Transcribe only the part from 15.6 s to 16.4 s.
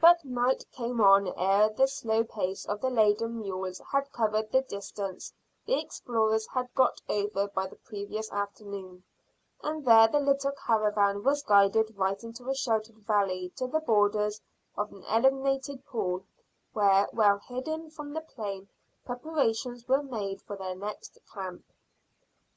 pool,